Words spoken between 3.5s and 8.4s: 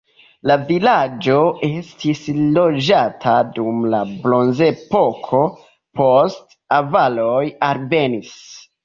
dum la bronzepoko, poste avaroj alvenis.